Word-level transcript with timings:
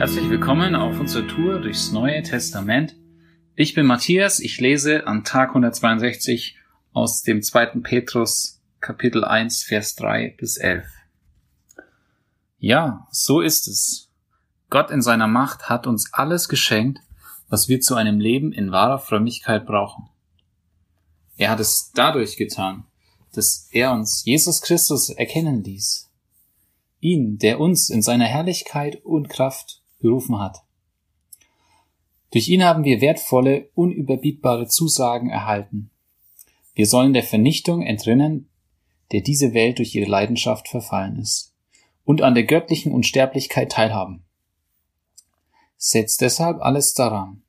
Herzlich 0.00 0.30
willkommen 0.30 0.74
auf 0.76 0.98
unserer 0.98 1.28
Tour 1.28 1.60
durchs 1.60 1.92
Neue 1.92 2.22
Testament. 2.22 2.96
Ich 3.54 3.74
bin 3.74 3.84
Matthias, 3.84 4.40
ich 4.40 4.58
lese 4.58 5.06
an 5.06 5.24
Tag 5.24 5.50
162 5.50 6.56
aus 6.94 7.22
dem 7.22 7.42
2. 7.42 7.80
Petrus 7.82 8.62
Kapitel 8.80 9.24
1 9.24 9.62
Vers 9.62 9.96
3 9.96 10.36
bis 10.38 10.56
11. 10.56 10.86
Ja, 12.58 13.08
so 13.10 13.42
ist 13.42 13.68
es. 13.68 14.08
Gott 14.70 14.90
in 14.90 15.02
seiner 15.02 15.28
Macht 15.28 15.68
hat 15.68 15.86
uns 15.86 16.14
alles 16.14 16.48
geschenkt, 16.48 17.00
was 17.50 17.68
wir 17.68 17.82
zu 17.82 17.94
einem 17.94 18.20
Leben 18.20 18.52
in 18.52 18.72
wahrer 18.72 19.00
Frömmigkeit 19.00 19.66
brauchen. 19.66 20.08
Er 21.36 21.50
hat 21.50 21.60
es 21.60 21.92
dadurch 21.94 22.38
getan, 22.38 22.84
dass 23.34 23.68
er 23.70 23.92
uns 23.92 24.24
Jesus 24.24 24.62
Christus 24.62 25.10
erkennen 25.10 25.62
ließ. 25.62 26.08
Ihn, 27.00 27.36
der 27.36 27.60
uns 27.60 27.90
in 27.90 28.00
seiner 28.00 28.24
Herrlichkeit 28.24 29.04
und 29.04 29.28
Kraft 29.28 29.79
berufen 30.00 30.38
hat. 30.38 30.64
Durch 32.30 32.48
ihn 32.48 32.64
haben 32.64 32.84
wir 32.84 33.00
wertvolle, 33.00 33.70
unüberbietbare 33.74 34.68
Zusagen 34.68 35.30
erhalten. 35.30 35.90
Wir 36.74 36.86
sollen 36.86 37.12
der 37.12 37.24
Vernichtung 37.24 37.82
entrinnen, 37.82 38.48
der 39.12 39.20
diese 39.20 39.52
Welt 39.54 39.78
durch 39.78 39.94
ihre 39.94 40.08
Leidenschaft 40.08 40.68
verfallen 40.68 41.18
ist, 41.18 41.54
und 42.04 42.22
an 42.22 42.34
der 42.34 42.44
göttlichen 42.44 42.92
Unsterblichkeit 42.92 43.72
teilhaben. 43.72 44.24
Setzt 45.76 46.20
deshalb 46.20 46.60
alles 46.60 46.94
daran, 46.94 47.42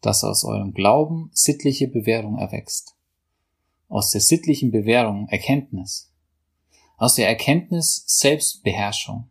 dass 0.00 0.24
aus 0.24 0.44
eurem 0.44 0.74
Glauben 0.74 1.30
sittliche 1.32 1.88
Bewährung 1.88 2.38
erwächst, 2.38 2.96
aus 3.88 4.10
der 4.10 4.20
sittlichen 4.20 4.70
Bewährung 4.70 5.28
Erkenntnis, 5.28 6.12
aus 6.96 7.14
der 7.14 7.28
Erkenntnis 7.28 8.04
Selbstbeherrschung, 8.06 9.28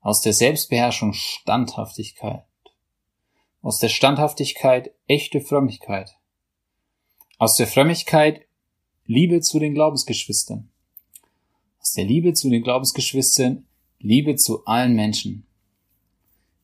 aus 0.00 0.20
der 0.20 0.32
Selbstbeherrschung 0.32 1.12
Standhaftigkeit. 1.12 2.44
Aus 3.60 3.80
der 3.80 3.88
Standhaftigkeit 3.88 4.92
echte 5.06 5.40
Frömmigkeit. 5.40 6.16
Aus 7.38 7.56
der 7.56 7.66
Frömmigkeit 7.66 8.46
Liebe 9.04 9.40
zu 9.40 9.58
den 9.58 9.74
Glaubensgeschwistern. 9.74 10.70
Aus 11.80 11.92
der 11.92 12.04
Liebe 12.04 12.34
zu 12.34 12.50
den 12.50 12.62
Glaubensgeschwistern 12.62 13.66
Liebe 13.98 14.36
zu 14.36 14.64
allen 14.64 14.94
Menschen. 14.94 15.46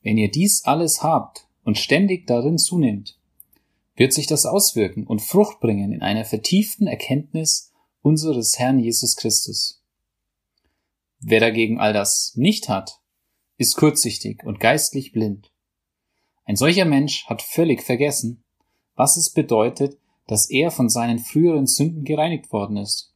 Wenn 0.02 0.18
ihr 0.18 0.30
dies 0.30 0.64
alles 0.64 1.02
habt 1.02 1.48
und 1.64 1.78
ständig 1.78 2.26
darin 2.26 2.58
zunehmt, 2.58 3.18
wird 3.96 4.12
sich 4.12 4.26
das 4.26 4.46
auswirken 4.46 5.06
und 5.06 5.22
Frucht 5.22 5.60
bringen 5.60 5.92
in 5.92 6.02
einer 6.02 6.24
vertieften 6.24 6.86
Erkenntnis 6.86 7.72
unseres 8.02 8.58
Herrn 8.58 8.78
Jesus 8.78 9.16
Christus. 9.16 9.82
Wer 11.20 11.40
dagegen 11.40 11.80
all 11.80 11.92
das 11.92 12.32
nicht 12.36 12.68
hat, 12.68 13.00
ist 13.56 13.76
kurzsichtig 13.76 14.42
und 14.44 14.60
geistlich 14.60 15.12
blind. 15.12 15.50
Ein 16.44 16.56
solcher 16.56 16.84
Mensch 16.84 17.26
hat 17.26 17.42
völlig 17.42 17.82
vergessen, 17.82 18.42
was 18.96 19.16
es 19.16 19.30
bedeutet, 19.30 19.98
dass 20.26 20.50
er 20.50 20.70
von 20.70 20.88
seinen 20.88 21.18
früheren 21.18 21.66
Sünden 21.66 22.04
gereinigt 22.04 22.52
worden 22.52 22.76
ist. 22.76 23.12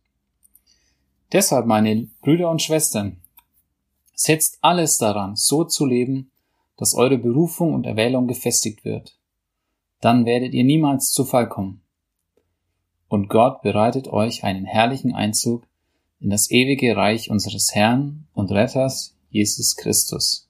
Deshalb, 1.33 1.67
meine 1.67 2.09
Brüder 2.23 2.51
und 2.51 2.63
Schwestern, 2.63 3.21
setzt 4.15 4.59
alles 4.63 4.99
daran, 4.99 5.37
so 5.37 5.65
zu 5.65 5.85
leben, 5.87 6.31
dass 6.77 6.95
eure 6.95 7.19
Berufung 7.19 7.75
und 7.75 7.87
Erwählung 7.87 8.27
gefestigt 8.27 8.85
wird. 8.85 9.19
Dann 10.01 10.25
werdet 10.25 10.55
ihr 10.55 10.65
niemals 10.65 11.11
zu 11.11 11.25
Fall 11.25 11.49
kommen. 11.49 11.83
Und 13.09 13.29
Gott 13.29 13.63
bereitet 13.63 14.09
euch 14.09 14.45
einen 14.45 14.65
herrlichen 14.65 15.15
Einzug 15.15 15.67
in 16.21 16.31
das 16.31 16.51
ewige 16.51 16.97
Reich 16.97 17.31
unseres 17.31 17.75
Herrn 17.75 18.27
und 18.33 18.51
Retters 18.53 19.18
Jesus 19.31 19.77
Christus. 19.77 20.49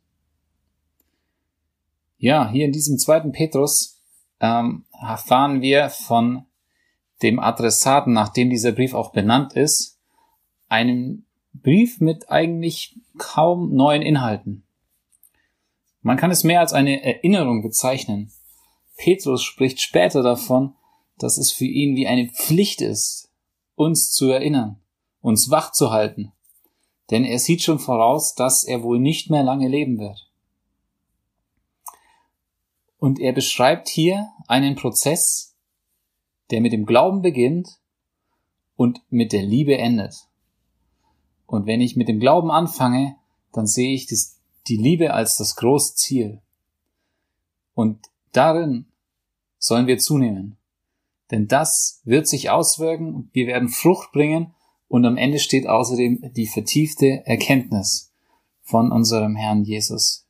Ja, 2.18 2.50
hier 2.50 2.64
in 2.64 2.72
diesem 2.72 2.98
zweiten 2.98 3.32
Petrus 3.32 4.00
ähm, 4.40 4.84
erfahren 5.00 5.62
wir 5.62 5.88
von 5.90 6.44
dem 7.22 7.38
Adressaten, 7.38 8.12
nachdem 8.12 8.50
dieser 8.50 8.72
Brief 8.72 8.94
auch 8.94 9.12
benannt 9.12 9.54
ist, 9.54 9.98
einen 10.68 11.26
Brief 11.52 12.00
mit 12.00 12.30
eigentlich 12.30 12.96
kaum 13.18 13.74
neuen 13.74 14.02
Inhalten. 14.02 14.64
Man 16.02 16.16
kann 16.16 16.30
es 16.30 16.44
mehr 16.44 16.60
als 16.60 16.72
eine 16.72 17.02
Erinnerung 17.02 17.62
bezeichnen. 17.62 18.32
Petrus 18.96 19.42
spricht 19.42 19.80
später 19.80 20.22
davon, 20.22 20.74
dass 21.18 21.38
es 21.38 21.52
für 21.52 21.66
ihn 21.66 21.96
wie 21.96 22.06
eine 22.06 22.28
Pflicht 22.28 22.80
ist, 22.80 23.30
uns 23.74 24.10
zu 24.10 24.28
erinnern, 24.30 24.80
uns 25.20 25.50
wach 25.50 25.72
zu 25.72 25.90
halten, 25.90 26.32
denn 27.10 27.24
er 27.24 27.38
sieht 27.38 27.62
schon 27.62 27.78
voraus, 27.78 28.34
dass 28.34 28.64
er 28.64 28.82
wohl 28.82 28.98
nicht 28.98 29.30
mehr 29.30 29.42
lange 29.42 29.68
leben 29.68 29.98
wird. 29.98 30.30
Und 32.98 33.20
er 33.20 33.32
beschreibt 33.32 33.88
hier 33.88 34.28
einen 34.46 34.74
Prozess, 34.74 35.56
der 36.50 36.60
mit 36.60 36.72
dem 36.72 36.84
Glauben 36.84 37.22
beginnt 37.22 37.78
und 38.76 39.00
mit 39.10 39.32
der 39.32 39.42
Liebe 39.42 39.78
endet. 39.78 40.14
Und 41.46 41.66
wenn 41.66 41.80
ich 41.80 41.96
mit 41.96 42.08
dem 42.08 42.20
Glauben 42.20 42.50
anfange, 42.50 43.16
dann 43.52 43.66
sehe 43.66 43.94
ich 43.94 44.06
das, 44.06 44.40
die 44.66 44.76
Liebe 44.76 45.14
als 45.14 45.36
das 45.36 45.56
große 45.56 45.94
Ziel. 45.94 46.42
Und 47.74 48.06
darin 48.32 48.86
sollen 49.58 49.86
wir 49.86 49.98
zunehmen. 49.98 50.58
Denn 51.30 51.46
das 51.46 52.00
wird 52.04 52.26
sich 52.26 52.50
auswirken, 52.50 53.30
wir 53.32 53.46
werden 53.46 53.68
Frucht 53.68 54.12
bringen 54.12 54.54
und 54.88 55.04
am 55.04 55.16
Ende 55.16 55.38
steht 55.38 55.66
außerdem 55.66 56.32
die 56.34 56.46
vertiefte 56.46 57.22
Erkenntnis 57.26 58.10
von 58.62 58.90
unserem 58.90 59.36
Herrn 59.36 59.64
Jesus. 59.64 60.26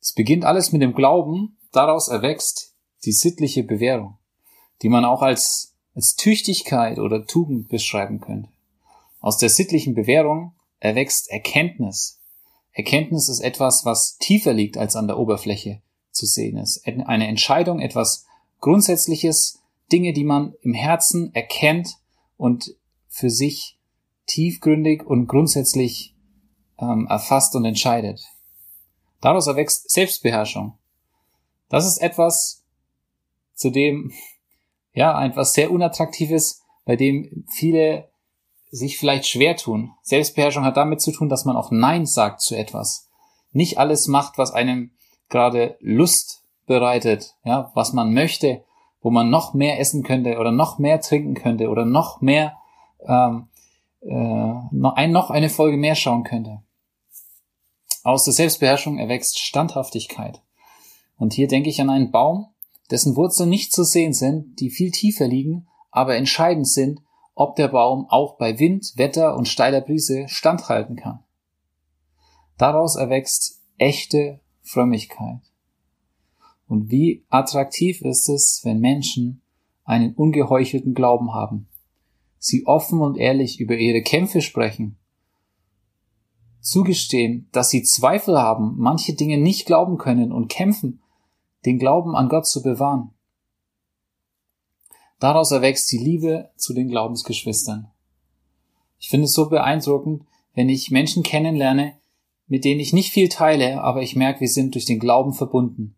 Es 0.00 0.12
beginnt 0.12 0.44
alles 0.44 0.70
mit 0.72 0.82
dem 0.82 0.94
Glauben, 0.94 1.56
daraus 1.72 2.08
erwächst 2.08 2.74
die 3.04 3.12
sittliche 3.12 3.64
Bewährung, 3.64 4.18
die 4.82 4.88
man 4.88 5.04
auch 5.04 5.22
als, 5.22 5.74
als 5.94 6.14
Tüchtigkeit 6.16 6.98
oder 6.98 7.26
Tugend 7.26 7.68
beschreiben 7.68 8.20
könnte. 8.20 8.48
Aus 9.20 9.38
der 9.38 9.48
sittlichen 9.48 9.94
Bewährung 9.94 10.52
erwächst 10.78 11.30
Erkenntnis. 11.30 12.20
Erkenntnis 12.72 13.28
ist 13.28 13.40
etwas, 13.40 13.84
was 13.84 14.18
tiefer 14.18 14.52
liegt 14.52 14.76
als 14.76 14.94
an 14.94 15.06
der 15.06 15.18
Oberfläche 15.18 15.80
zu 16.12 16.26
sehen 16.26 16.58
ist. 16.58 16.86
Eine 16.86 17.26
Entscheidung, 17.26 17.80
etwas 17.80 18.26
Grundsätzliches, 18.60 19.58
Dinge, 19.90 20.12
die 20.12 20.24
man 20.24 20.54
im 20.62 20.74
Herzen 20.74 21.34
erkennt 21.34 21.98
und 22.36 22.74
für 23.08 23.30
sich 23.30 23.78
tiefgründig 24.26 25.04
und 25.04 25.26
grundsätzlich 25.26 26.14
ähm, 26.78 27.06
erfasst 27.08 27.54
und 27.54 27.64
entscheidet. 27.64 28.20
Daraus 29.20 29.46
erwächst 29.46 29.90
Selbstbeherrschung. 29.90 30.78
Das 31.68 31.86
ist 31.86 31.98
etwas, 31.98 32.64
zu 33.54 33.70
dem, 33.70 34.12
ja, 34.92 35.24
etwas 35.24 35.54
sehr 35.54 35.70
Unattraktives, 35.70 36.62
bei 36.84 36.96
dem 36.96 37.44
viele 37.48 38.08
sich 38.70 38.98
vielleicht 38.98 39.26
schwer 39.26 39.56
tun. 39.56 39.92
Selbstbeherrschung 40.02 40.64
hat 40.64 40.76
damit 40.76 41.00
zu 41.00 41.12
tun, 41.12 41.28
dass 41.28 41.44
man 41.44 41.56
auch 41.56 41.70
Nein 41.70 42.04
sagt 42.04 42.40
zu 42.40 42.54
etwas. 42.54 43.08
Nicht 43.52 43.78
alles 43.78 44.06
macht, 44.06 44.38
was 44.38 44.52
einem 44.52 44.90
gerade 45.28 45.76
Lust 45.80 46.42
bereitet, 46.66 47.36
ja, 47.44 47.70
was 47.74 47.92
man 47.92 48.12
möchte, 48.12 48.64
wo 49.00 49.10
man 49.10 49.30
noch 49.30 49.54
mehr 49.54 49.78
essen 49.78 50.02
könnte 50.02 50.38
oder 50.38 50.52
noch 50.52 50.78
mehr 50.78 51.00
trinken 51.00 51.34
könnte 51.34 51.68
oder 51.68 51.84
noch 51.84 52.20
mehr 52.20 52.56
ähm, 53.06 53.48
äh, 54.02 54.14
noch, 54.70 54.94
ein, 54.94 55.12
noch 55.12 55.30
eine 55.30 55.48
Folge 55.48 55.76
mehr 55.76 55.94
schauen 55.94 56.24
könnte. 56.24 56.62
Aus 58.02 58.24
der 58.24 58.34
Selbstbeherrschung 58.34 58.98
erwächst 58.98 59.38
Standhaftigkeit. 59.38 60.40
Und 61.18 61.32
hier 61.32 61.48
denke 61.48 61.70
ich 61.70 61.80
an 61.80 61.90
einen 61.90 62.10
Baum, 62.10 62.48
dessen 62.90 63.16
Wurzeln 63.16 63.48
nicht 63.48 63.72
zu 63.72 63.84
sehen 63.84 64.12
sind, 64.12 64.60
die 64.60 64.70
viel 64.70 64.90
tiefer 64.90 65.26
liegen, 65.26 65.66
aber 65.90 66.16
entscheidend 66.16 66.68
sind, 66.68 67.00
ob 67.34 67.56
der 67.56 67.68
Baum 67.68 68.06
auch 68.08 68.36
bei 68.36 68.58
Wind, 68.58 68.92
Wetter 68.96 69.36
und 69.36 69.48
steiler 69.48 69.80
Brise 69.80 70.28
standhalten 70.28 70.96
kann. 70.96 71.24
Daraus 72.58 72.96
erwächst 72.96 73.60
echte 73.76 74.40
Frömmigkeit. 74.62 75.40
Und 76.66 76.90
wie 76.90 77.24
attraktiv 77.28 78.02
ist 78.02 78.28
es, 78.28 78.60
wenn 78.64 78.80
Menschen 78.80 79.42
einen 79.84 80.14
ungeheuchelten 80.14 80.94
Glauben 80.94 81.32
haben, 81.32 81.68
sie 82.38 82.66
offen 82.66 83.00
und 83.00 83.16
ehrlich 83.16 83.60
über 83.60 83.76
ihre 83.76 84.02
Kämpfe 84.02 84.42
sprechen, 84.42 84.96
zugestehen, 86.60 87.48
dass 87.52 87.70
sie 87.70 87.84
Zweifel 87.84 88.38
haben, 88.38 88.74
manche 88.76 89.14
Dinge 89.14 89.38
nicht 89.38 89.66
glauben 89.66 89.98
können 89.98 90.32
und 90.32 90.48
kämpfen, 90.48 91.00
den 91.64 91.78
Glauben 91.78 92.16
an 92.16 92.28
Gott 92.28 92.46
zu 92.46 92.62
bewahren. 92.62 93.12
Daraus 95.20 95.52
erwächst 95.52 95.90
die 95.92 95.98
Liebe 95.98 96.50
zu 96.56 96.74
den 96.74 96.88
Glaubensgeschwistern. 96.88 97.90
Ich 98.98 99.08
finde 99.08 99.26
es 99.26 99.32
so 99.32 99.48
beeindruckend, 99.48 100.24
wenn 100.54 100.68
ich 100.68 100.90
Menschen 100.90 101.22
kennenlerne, 101.22 101.94
mit 102.48 102.64
denen 102.64 102.80
ich 102.80 102.92
nicht 102.92 103.12
viel 103.12 103.28
teile, 103.28 103.82
aber 103.82 104.02
ich 104.02 104.16
merke, 104.16 104.40
wir 104.40 104.48
sind 104.48 104.74
durch 104.74 104.84
den 104.84 104.98
Glauben 104.98 105.32
verbunden. 105.32 105.96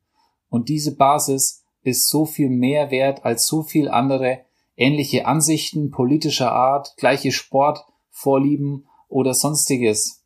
Und 0.51 0.69
diese 0.69 0.97
Basis 0.97 1.65
ist 1.83 2.09
so 2.09 2.25
viel 2.27 2.49
mehr 2.49 2.91
wert 2.91 3.25
als 3.25 3.47
so 3.47 3.63
viel 3.63 3.89
andere 3.89 4.41
ähnliche 4.77 5.27
Ansichten 5.27 5.91
politischer 5.91 6.53
Art, 6.53 6.95
gleiche 6.97 7.33
Sportvorlieben 7.33 8.87
oder 9.09 9.35
sonstiges. 9.35 10.23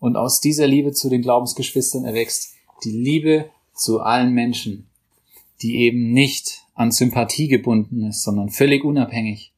und 0.00 0.16
aus 0.16 0.40
dieser 0.40 0.66
Liebe 0.66 0.92
zu 0.92 1.08
den 1.10 1.22
Glaubensgeschwistern 1.22 2.04
erwächst 2.04 2.54
die 2.84 2.92
Liebe 2.92 3.50
zu 3.74 4.00
allen 4.00 4.32
Menschen, 4.32 4.88
die 5.60 5.78
eben 5.78 6.12
nicht 6.12 6.64
an 6.74 6.92
Sympathie 6.92 7.48
gebunden 7.48 8.04
ist, 8.04 8.22
sondern 8.22 8.48
völlig 8.48 8.84
unabhängig 8.84 9.52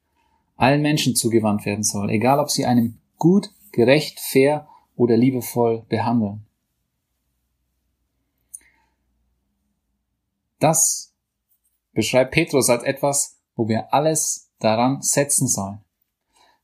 allen 0.56 0.82
Menschen 0.82 1.14
zugewandt 1.14 1.64
werden 1.64 1.84
soll, 1.84 2.10
egal 2.10 2.38
ob 2.38 2.50
sie 2.50 2.66
einem 2.66 2.98
gut, 3.19 3.50
gerecht, 3.72 4.20
fair 4.20 4.69
oder 4.96 5.16
liebevoll 5.16 5.84
behandeln. 5.88 6.44
Das 10.61 11.12
beschreibt 11.93 12.31
Petrus 12.31 12.71
als 12.71 12.85
etwas, 12.85 13.39
wo 13.57 13.69
wir 13.69 13.93
alles 13.93 14.51
daran 14.61 15.03
setzen 15.03 15.49
sollen. 15.49 15.81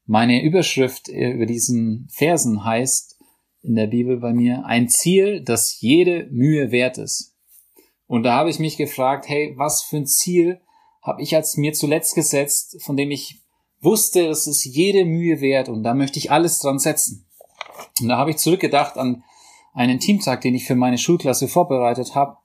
Meine 0.05 0.43
Überschrift 0.43 1.09
über 1.09 1.47
diesen 1.47 2.09
Versen 2.13 2.65
heißt 2.65 3.19
in 3.63 3.75
der 3.75 3.89
Bibel 3.89 4.19
bei 4.19 4.33
mir 4.33 4.65
ein 4.65 4.89
Ziel, 4.89 5.43
das 5.43 5.81
jede 5.81 6.29
Mühe 6.31 6.71
wert 6.71 6.99
ist. 6.99 7.35
Und 8.07 8.23
da 8.23 8.35
habe 8.37 8.51
ich 8.51 8.61
mich 8.61 8.77
gefragt, 8.77 9.29
hey, 9.29 9.55
was 9.57 9.83
für 9.83 9.97
ein 9.97 10.07
Ziel 10.07 10.61
habe 11.03 11.23
ich 11.23 11.35
als 11.35 11.57
mir 11.57 11.73
zuletzt 11.73 12.15
gesetzt, 12.15 12.81
von 12.83 12.97
dem 12.97 13.11
ich 13.11 13.41
wusste, 13.81 14.29
das 14.29 14.47
ist 14.47 14.65
jede 14.65 15.05
Mühe 15.05 15.41
wert 15.41 15.69
und 15.69 15.83
da 15.83 15.95
möchte 15.95 16.19
ich 16.19 16.31
alles 16.31 16.61
dran 16.61 16.79
setzen. 16.79 17.27
Und 18.01 18.09
da 18.09 18.17
habe 18.17 18.31
ich 18.31 18.37
zurückgedacht 18.37 18.97
an 18.97 19.25
einen 19.75 19.99
Teamtag, 19.99 20.41
den 20.41 20.55
ich 20.55 20.65
für 20.65 20.77
meine 20.77 20.99
Schulklasse 20.99 21.49
vorbereitet 21.49 22.15
habe. 22.15 22.37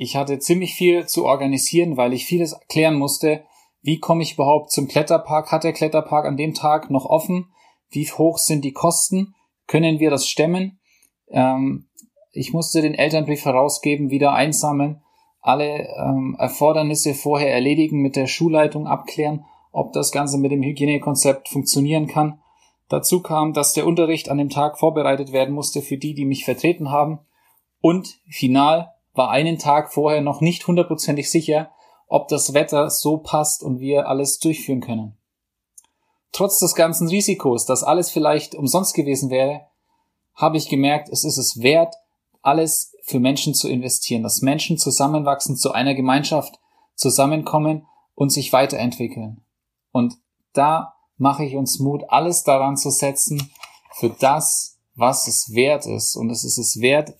Ich 0.00 0.14
hatte 0.14 0.38
ziemlich 0.38 0.74
viel 0.74 1.06
zu 1.06 1.26
organisieren, 1.26 1.96
weil 1.96 2.12
ich 2.12 2.24
vieles 2.24 2.56
klären 2.68 2.94
musste. 2.94 3.42
Wie 3.82 3.98
komme 3.98 4.22
ich 4.22 4.34
überhaupt 4.34 4.70
zum 4.70 4.86
Kletterpark? 4.86 5.50
Hat 5.50 5.64
der 5.64 5.72
Kletterpark 5.72 6.24
an 6.24 6.36
dem 6.36 6.54
Tag 6.54 6.88
noch 6.88 7.04
offen? 7.04 7.50
Wie 7.90 8.06
hoch 8.06 8.38
sind 8.38 8.64
die 8.64 8.70
Kosten? 8.70 9.34
Können 9.66 9.98
wir 9.98 10.10
das 10.10 10.28
stemmen? 10.28 10.78
Ähm, 11.26 11.88
ich 12.30 12.52
musste 12.52 12.80
den 12.80 12.94
Elternbrief 12.94 13.44
herausgeben, 13.44 14.10
wieder 14.10 14.34
einsammeln, 14.34 15.02
alle 15.40 15.88
ähm, 15.98 16.36
Erfordernisse 16.38 17.12
vorher 17.14 17.52
erledigen, 17.52 18.00
mit 18.00 18.14
der 18.14 18.28
Schulleitung 18.28 18.86
abklären, 18.86 19.46
ob 19.72 19.92
das 19.94 20.12
Ganze 20.12 20.38
mit 20.38 20.52
dem 20.52 20.62
Hygienekonzept 20.62 21.48
funktionieren 21.48 22.06
kann. 22.06 22.40
Dazu 22.88 23.20
kam, 23.20 23.52
dass 23.52 23.72
der 23.72 23.84
Unterricht 23.84 24.28
an 24.28 24.38
dem 24.38 24.48
Tag 24.48 24.78
vorbereitet 24.78 25.32
werden 25.32 25.52
musste 25.52 25.82
für 25.82 25.98
die, 25.98 26.14
die 26.14 26.24
mich 26.24 26.44
vertreten 26.44 26.92
haben. 26.92 27.18
Und 27.80 28.20
final 28.28 28.92
war 29.18 29.30
einen 29.30 29.58
Tag 29.58 29.92
vorher 29.92 30.22
noch 30.22 30.40
nicht 30.40 30.66
hundertprozentig 30.66 31.30
sicher, 31.30 31.70
ob 32.06 32.28
das 32.28 32.54
Wetter 32.54 32.88
so 32.88 33.18
passt 33.18 33.62
und 33.62 33.80
wir 33.80 34.08
alles 34.08 34.38
durchführen 34.38 34.80
können. 34.80 35.18
Trotz 36.32 36.58
des 36.58 36.74
ganzen 36.74 37.08
Risikos, 37.08 37.66
dass 37.66 37.82
alles 37.82 38.10
vielleicht 38.10 38.54
umsonst 38.54 38.94
gewesen 38.94 39.28
wäre, 39.28 39.66
habe 40.34 40.56
ich 40.56 40.68
gemerkt, 40.68 41.08
es 41.10 41.24
ist 41.24 41.36
es 41.36 41.60
wert, 41.60 41.94
alles 42.40 42.94
für 43.02 43.18
Menschen 43.18 43.54
zu 43.54 43.68
investieren, 43.68 44.22
dass 44.22 44.40
Menschen 44.40 44.78
zusammenwachsen, 44.78 45.56
zu 45.56 45.72
einer 45.72 45.94
Gemeinschaft 45.94 46.58
zusammenkommen 46.94 47.86
und 48.14 48.30
sich 48.30 48.52
weiterentwickeln. 48.52 49.42
Und 49.92 50.14
da 50.52 50.94
mache 51.16 51.44
ich 51.44 51.56
uns 51.56 51.78
Mut, 51.78 52.04
alles 52.08 52.44
daran 52.44 52.76
zu 52.76 52.90
setzen, 52.90 53.50
für 53.94 54.10
das, 54.10 54.78
was 54.94 55.26
es 55.26 55.54
wert 55.54 55.86
ist. 55.86 56.16
Und 56.16 56.30
es 56.30 56.44
ist 56.44 56.58
es 56.58 56.80
wert, 56.80 57.14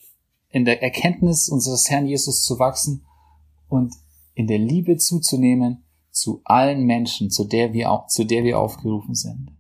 in 0.51 0.65
der 0.65 0.83
Erkenntnis 0.83 1.49
unseres 1.49 1.91
Herrn 1.91 2.07
Jesus 2.07 2.43
zu 2.43 2.59
wachsen 2.59 3.05
und 3.69 3.95
in 4.35 4.47
der 4.47 4.59
Liebe 4.59 4.97
zuzunehmen 4.97 5.85
zu 6.11 6.41
allen 6.45 6.85
Menschen, 6.85 7.31
zu 7.31 7.45
der 7.45 7.73
wir, 7.73 7.91
auch, 7.91 8.07
zu 8.07 8.25
der 8.25 8.45
wir 8.45 8.59
aufgerufen 8.59 9.15
sind. 9.15 9.51